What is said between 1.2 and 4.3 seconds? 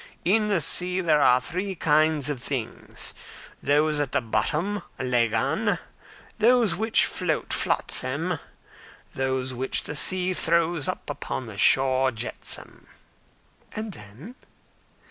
are three kinds of things: those at the